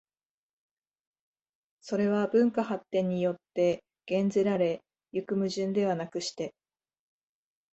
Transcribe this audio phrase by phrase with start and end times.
[1.79, 4.81] それは文化発展によって減ぜられ
[5.11, 6.55] 行く矛盾ではなくして、